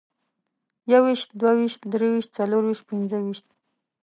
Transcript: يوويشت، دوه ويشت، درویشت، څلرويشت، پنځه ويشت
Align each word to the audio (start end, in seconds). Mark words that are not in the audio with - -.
يوويشت، 0.91 1.29
دوه 1.39 1.51
ويشت، 1.57 1.81
درویشت، 1.91 2.29
څلرويشت، 2.37 2.83
پنځه 2.89 3.17
ويشت 3.19 3.47